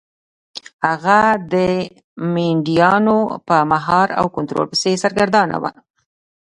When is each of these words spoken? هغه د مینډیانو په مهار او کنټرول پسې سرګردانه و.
هغه 0.87 1.19
د 1.53 1.55
مینډیانو 2.33 3.19
په 3.47 3.55
مهار 3.71 4.07
او 4.19 4.25
کنټرول 4.35 4.65
پسې 4.71 4.91
سرګردانه 5.03 5.55
و. 5.61 5.65